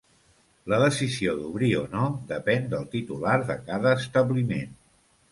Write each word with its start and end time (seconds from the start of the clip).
La 0.71 0.77
decisió 0.83 1.33
d'obrir 1.41 1.67
o 1.81 1.83
no 1.91 2.05
depèn 2.31 2.65
del 2.71 2.87
titular 2.95 3.35
de 3.51 3.59
cada 3.69 3.93
establiment. 3.99 4.73